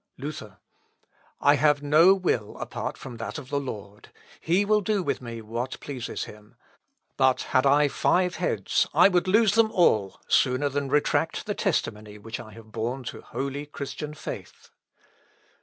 Luther. 0.17 0.57
"I 1.39 1.53
have 1.57 1.83
no 1.83 2.15
will 2.15 2.57
apart 2.57 2.97
from 2.97 3.17
that 3.17 3.37
of 3.37 3.51
the 3.51 3.59
Lord; 3.59 4.09
He 4.39 4.65
will 4.65 4.81
do 4.81 5.03
with 5.03 5.21
me 5.21 5.43
what 5.43 5.79
pleases 5.79 6.23
him. 6.23 6.55
But 7.17 7.43
had 7.53 7.67
I 7.67 7.87
five 7.87 8.37
heads, 8.37 8.87
I 8.95 9.09
would 9.09 9.27
lose 9.27 9.53
them 9.53 9.71
all 9.71 10.19
sooner 10.27 10.69
than 10.69 10.89
retract 10.89 11.45
the 11.45 11.53
testimony 11.53 12.17
which 12.17 12.39
I 12.39 12.53
have 12.53 12.71
borne 12.71 13.03
to 13.13 13.21
holy 13.21 13.67
Christian 13.67 14.15
faith." 14.15 14.71